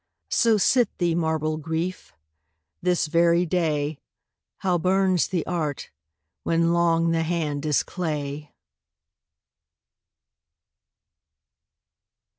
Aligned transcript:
So 0.31 0.57
sit 0.57 0.89
thee, 0.97 1.13
marble 1.13 1.57
Grief! 1.57 2.11
this 2.81 3.05
very 3.05 3.45
day 3.45 3.99
How 4.57 4.79
burns 4.79 5.27
the 5.27 5.45
art 5.45 5.91
when 6.41 6.73
long 6.73 7.11
the 7.11 7.21
hand 7.21 7.67
is 7.67 7.83
clay 7.83 8.51